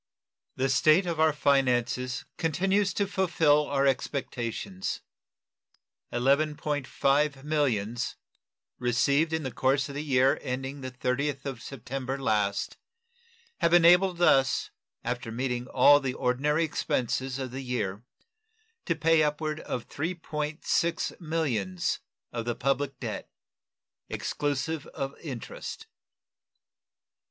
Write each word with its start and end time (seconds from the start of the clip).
The 0.55 0.67
state 0.67 1.05
of 1.05 1.19
our 1.19 1.31
finances 1.31 2.25
continues 2.39 2.91
to 2.95 3.05
fulfill 3.05 3.67
our 3.67 3.85
expectations. 3.85 5.01
$11.5 6.11 7.43
millions, 7.43 8.15
received 8.79 9.31
in 9.31 9.43
the 9.43 9.51
course 9.51 9.89
of 9.89 9.93
the 9.93 10.03
year 10.03 10.39
ending 10.41 10.81
the 10.81 10.89
30th 10.89 11.45
of 11.45 11.61
September 11.61 12.17
last, 12.17 12.77
have 13.59 13.75
enabled 13.75 14.23
us, 14.23 14.71
after 15.03 15.31
meeting 15.31 15.67
all 15.67 15.99
the 15.99 16.15
ordinary 16.15 16.63
expenses 16.63 17.37
of 17.37 17.51
the 17.51 17.61
year, 17.61 18.01
to 18.85 18.95
pay 18.95 19.21
upward 19.21 19.59
of 19.59 19.87
$3.6 19.87 21.19
millions 21.21 21.99
of 22.31 22.45
the 22.45 22.55
public 22.55 22.99
debt, 22.99 23.29
exclusive 24.09 24.87
of 24.87 25.13
interest. 25.19 25.85